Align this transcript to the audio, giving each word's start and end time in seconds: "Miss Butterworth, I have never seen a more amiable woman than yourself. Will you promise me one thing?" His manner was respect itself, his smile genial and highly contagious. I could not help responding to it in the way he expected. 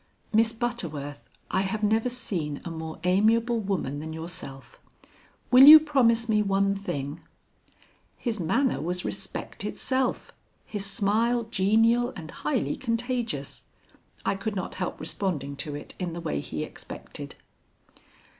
"Miss 0.33 0.51
Butterworth, 0.51 1.29
I 1.51 1.61
have 1.61 1.83
never 1.83 2.09
seen 2.09 2.59
a 2.65 2.71
more 2.71 2.97
amiable 3.03 3.59
woman 3.59 3.99
than 3.99 4.13
yourself. 4.13 4.79
Will 5.51 5.61
you 5.65 5.79
promise 5.79 6.27
me 6.27 6.41
one 6.41 6.73
thing?" 6.73 7.21
His 8.17 8.39
manner 8.39 8.81
was 8.81 9.05
respect 9.05 9.63
itself, 9.63 10.33
his 10.65 10.87
smile 10.87 11.43
genial 11.43 12.13
and 12.15 12.31
highly 12.31 12.75
contagious. 12.75 13.65
I 14.25 14.33
could 14.33 14.55
not 14.55 14.73
help 14.73 14.99
responding 14.99 15.55
to 15.57 15.75
it 15.75 15.93
in 15.99 16.13
the 16.13 16.19
way 16.21 16.39
he 16.39 16.63
expected. 16.63 17.35